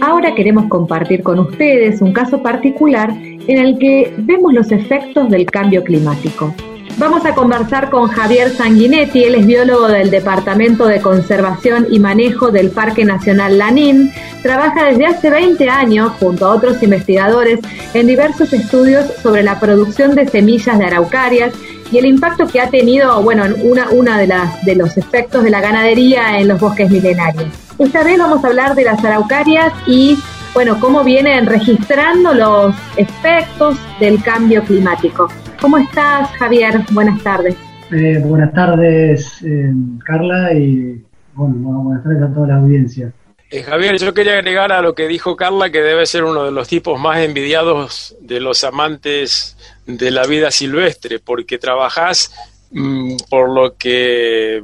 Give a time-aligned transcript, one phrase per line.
[0.00, 5.44] Ahora queremos compartir con ustedes un caso particular en el que vemos los efectos del
[5.46, 6.54] cambio climático.
[6.98, 12.52] Vamos a conversar con Javier Sanguinetti, él es biólogo del Departamento de Conservación y Manejo
[12.52, 14.12] del Parque Nacional Lanín.
[14.40, 17.58] Trabaja desde hace 20 años junto a otros investigadores
[17.92, 21.52] en diversos estudios sobre la producción de semillas de araucarias
[21.90, 25.50] y el impacto que ha tenido, bueno, una, una de, las, de los efectos de
[25.50, 27.46] la ganadería en los bosques milenarios.
[27.78, 30.18] Esta vez vamos a hablar de las araucarias y,
[30.54, 35.28] bueno, cómo vienen registrando los efectos del cambio climático.
[35.60, 36.80] ¿Cómo estás, Javier?
[36.92, 37.56] Buenas tardes.
[37.92, 39.72] Eh, buenas tardes, eh,
[40.04, 43.12] Carla, y bueno, buenas tardes a toda la audiencia.
[43.48, 46.50] Eh, Javier, yo quería agregar a lo que dijo Carla que debe ser uno de
[46.50, 52.34] los tipos más envidiados de los amantes de la vida silvestre, porque trabajás
[52.72, 54.62] mm, por lo que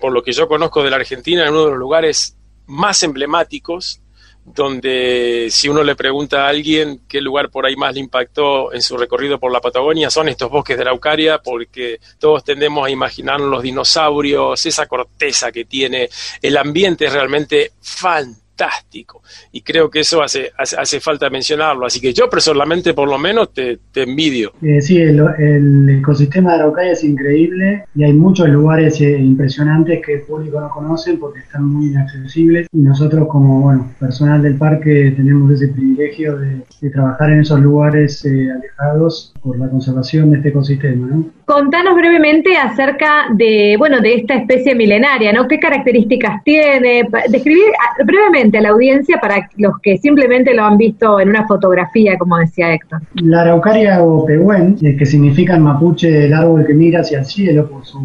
[0.00, 2.36] por lo que yo conozco de la Argentina en uno de los lugares
[2.66, 4.00] más emblemáticos
[4.44, 8.82] donde si uno le pregunta a alguien qué lugar por ahí más le impactó en
[8.82, 13.40] su recorrido por la Patagonia, son estos bosques de Araucaria, porque todos tendemos a imaginar
[13.40, 16.08] los dinosaurios, esa corteza que tiene,
[16.40, 19.22] el ambiente es realmente fantástico fantástico.
[19.52, 21.86] Y creo que eso hace, hace, falta mencionarlo.
[21.86, 24.52] Así que yo personalmente, por lo menos, te, envidio.
[24.62, 30.14] Eh, sí, el, ecosistema de Araucaya es increíble y hay muchos lugares eh, impresionantes que
[30.14, 32.66] el público no conoce porque están muy inaccesibles.
[32.72, 36.62] Y nosotros, como bueno, personal del parque, tenemos ese privilegio de,
[36.92, 41.06] trabajar en esos lugares eh, alejados por la conservación de este ecosistema.
[41.06, 41.24] ¿no?
[41.44, 45.48] Contanos brevemente acerca de, bueno, de esta especie milenaria, ¿no?
[45.48, 47.08] ¿Qué características tiene?
[47.30, 48.04] Describir ah,
[48.48, 52.38] brevemente a la audiencia para los que simplemente lo han visto en una fotografía, como
[52.38, 53.00] decía Héctor?
[53.22, 57.26] La araucaria o pehuen, eh, que significa en mapuche el árbol que mira hacia el
[57.26, 58.00] cielo por su,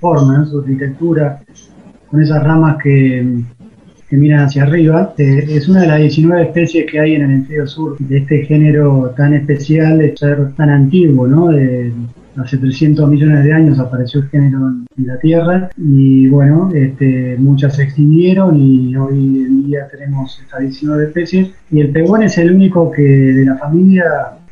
[0.00, 1.40] forma, su arquitectura,
[2.10, 3.42] con esas ramas que,
[4.10, 7.66] miran hacia arriba, eh, es una de las 19 especies que hay en el hemisferio
[7.66, 11.48] sur de este género tan especial, de ser tan antiguo, ¿no?
[11.48, 11.90] De,
[12.36, 17.76] hace 300 millones de años apareció el género en, la Tierra y bueno, este, muchas
[17.76, 22.54] se extinguieron y hoy en día tenemos estas 19 especies y el pehuen es el
[22.54, 24.04] único que de la familia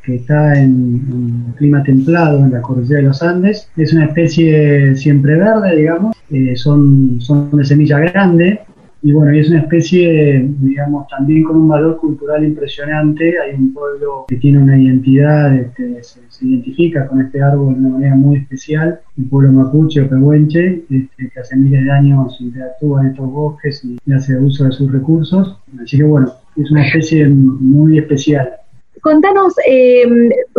[0.03, 3.69] que está en, clima templado en la cordillera de los Andes.
[3.77, 8.61] Es una especie siempre verde, digamos, eh, son, son de semilla grande,
[9.03, 13.35] y bueno, y es una especie, digamos, también con un valor cultural impresionante.
[13.41, 17.89] Hay un pueblo que tiene una identidad, este, se, identifica con este árbol de una
[17.91, 23.03] manera muy especial, el pueblo mapuche o pehuenche, este, que hace miles de años interactúa
[23.03, 25.57] en estos bosques y hace uso de sus recursos.
[25.83, 28.51] Así que bueno, es una especie muy especial.
[29.01, 30.05] Contanos, eh,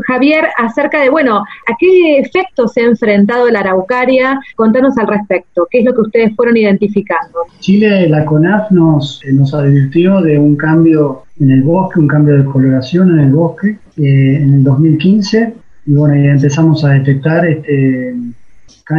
[0.07, 4.40] Javier, acerca de, bueno, a qué efectos se ha enfrentado la araucaria.
[4.56, 7.40] Contanos al respecto, qué es lo que ustedes fueron identificando.
[7.59, 12.38] Chile, la CONAF nos, eh, nos advirtió de un cambio en el bosque, un cambio
[12.38, 15.53] de coloración en el bosque eh, en el 2015.
[15.88, 18.16] Y bueno, ya empezamos a detectar este,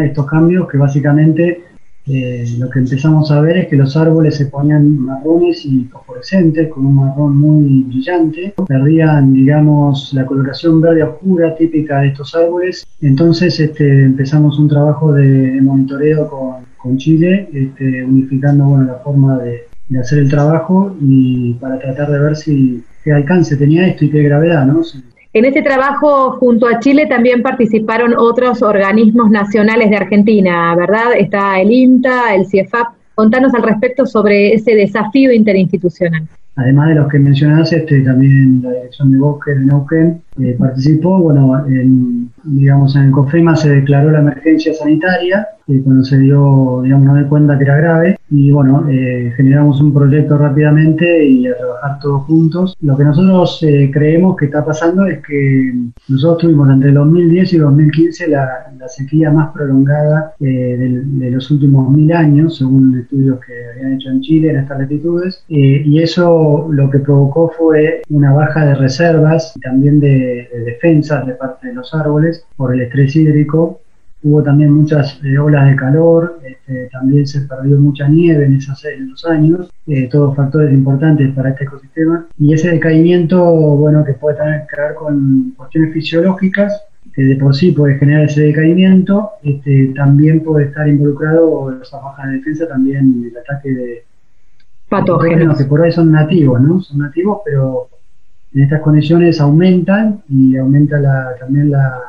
[0.04, 1.71] estos cambios que básicamente
[2.08, 6.68] eh, lo que empezamos a ver es que los árboles se ponían marrones y fosforescentes,
[6.68, 12.84] con un marrón muy brillante, perdían, digamos, la coloración verde oscura típica de estos árboles.
[13.00, 19.38] Entonces este, empezamos un trabajo de, monitoreo con, con Chile, este, unificando bueno, la forma
[19.38, 24.04] de, de, hacer el trabajo y para tratar de ver si qué alcance tenía esto
[24.04, 24.82] y qué gravedad, ¿no?
[25.34, 31.12] En este trabajo, junto a Chile, también participaron otros organismos nacionales de Argentina, ¿verdad?
[31.18, 32.88] Está el INTA, el CIEFAP.
[33.14, 36.28] Contanos al respecto sobre ese desafío interinstitucional.
[36.56, 41.18] Además de los que mencionaste, este, también la Dirección de Bosque de Neuquén eh, participó.
[41.18, 46.80] Bueno, en, digamos, en el COFEMA se declaró la emergencia sanitaria eh, cuando se dio,
[46.82, 51.46] digamos, no de cuenta que era grave y bueno, eh, generamos un proyecto rápidamente y
[51.46, 52.74] a trabajar todos juntos.
[52.80, 55.74] Lo que nosotros eh, creemos que está pasando es que
[56.08, 62.10] nosotros tuvimos entre 2010 y 2015 la, sequía más prolongada eh, de, los últimos mil
[62.12, 66.98] años, según estudios que habían hecho en Chile en estas latitudes, y eso lo que
[66.98, 70.21] provocó fue una baja de reservas y también de
[70.64, 73.82] defensas de parte de los árboles por el estrés hídrico
[74.24, 78.84] hubo también muchas eh, olas de calor, este, también se perdió mucha nieve en, esos,
[79.26, 82.26] años, eh, todos factores importantes para este ecosistema.
[82.38, 86.82] Y ese decaimiento, bueno, que puede tener que ver con cuestiones fisiológicas,
[87.14, 92.26] que de por sí puede generar ese decaimiento, este, también puede estar involucrado esa baja
[92.26, 94.04] de defensa, también el ataque de
[94.88, 96.80] patógenos, que por ahí son nativos, ¿no?
[96.80, 97.88] Son nativos, pero
[98.54, 102.00] en estas condiciones aumentan y aumenta la, también la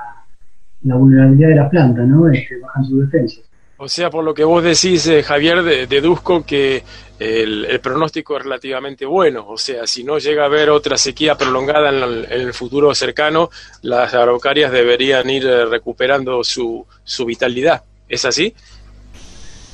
[0.83, 2.29] la vulnerabilidad de la planta, ¿no?
[2.31, 3.43] que bajan sus defensas.
[3.77, 6.83] O sea, por lo que vos decís, eh, Javier, deduzco que
[7.19, 9.45] el, pronóstico es relativamente bueno.
[9.47, 13.49] O sea, si no llega a haber otra sequía prolongada en el, futuro cercano,
[13.81, 17.83] las araucarias deberían ir eh, recuperando su, su vitalidad.
[18.07, 18.53] ¿Es así?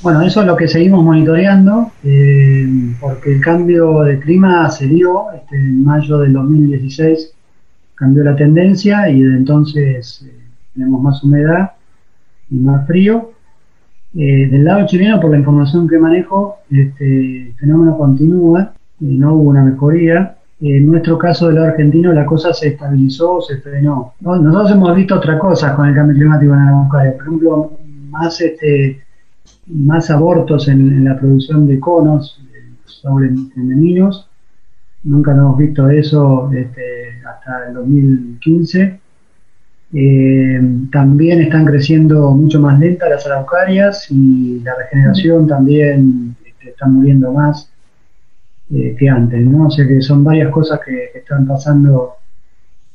[0.02, 2.66] Bueno, eso es lo que seguimos monitoreando, eh,
[2.98, 7.34] porque el cambio de clima se dio este, en mayo del 2016,
[7.96, 10.40] cambió la tendencia y desde entonces eh,
[10.72, 11.72] tenemos más humedad
[12.50, 13.32] y más frío.
[14.14, 19.50] Eh, del lado chileno, por la información que manejo, este el fenómeno continúa, no hubo
[19.50, 20.36] una mejoría.
[20.62, 24.14] En nuestro caso del lado argentino, la cosa se estabilizó, se frenó.
[24.20, 27.72] Nosotros hemos visto otras cosas con el cambio climático en Araucaria, por ejemplo,
[28.10, 29.09] más este
[29.66, 32.40] más abortos en, la producción de conos
[32.84, 34.28] sobre femeninos.
[35.02, 39.00] Nunca hemos visto eso este, hasta el 2015.
[39.92, 40.60] Eh,
[40.92, 47.32] también están creciendo mucho más lentas las araucarias y la regeneración también este, está muriendo
[47.32, 47.70] más
[48.72, 49.66] eh, que antes, ¿no?
[49.66, 52.12] O sea que son varias cosas que están pasando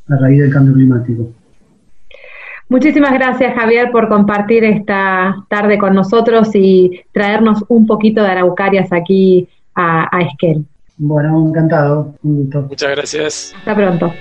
[0.08, 1.32] a raíz del cambio climático.
[2.68, 8.92] Muchísimas gracias, Javier, por compartir esta tarde con nosotros y traernos un poquito de araucarias
[8.92, 10.66] aquí a, a Esquel.
[10.98, 12.16] Bueno, encantado.
[12.24, 13.54] Un Muchas gracias.
[13.58, 14.14] Hasta pronto.